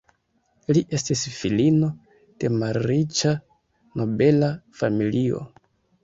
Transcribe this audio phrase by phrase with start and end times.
[0.75, 1.89] Li estis filino
[2.43, 3.33] de malriĉa
[4.01, 5.43] nobela familio.